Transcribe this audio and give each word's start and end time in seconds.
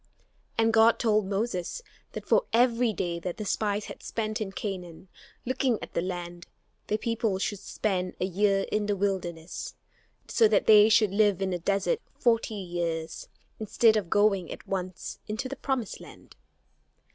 And 0.57 0.73
God 0.73 0.97
told 0.97 1.27
Moses 1.27 1.83
that 2.13 2.25
for 2.25 2.45
every 2.51 2.91
day 2.91 3.19
that 3.19 3.37
the 3.37 3.45
spies 3.45 3.85
had 3.85 4.01
spent 4.01 4.41
in 4.41 4.51
Canaan, 4.51 5.09
looking 5.45 5.77
at 5.79 5.93
the 5.93 6.01
land 6.01 6.47
the 6.87 6.97
people 6.97 7.37
should 7.37 7.59
spend 7.59 8.15
a 8.19 8.25
year 8.25 8.65
in 8.71 8.87
the 8.87 8.95
wilderness; 8.95 9.75
so 10.27 10.47
that 10.47 10.65
they 10.65 10.89
should 10.89 11.11
live 11.11 11.39
in 11.39 11.51
the 11.51 11.59
desert 11.59 12.01
forty 12.17 12.55
years, 12.55 13.27
instead 13.59 13.95
of 13.95 14.09
going 14.09 14.51
at 14.51 14.67
once 14.67 15.19
into 15.27 15.47
the 15.47 15.55
promised 15.55 15.99
land. 15.99 16.35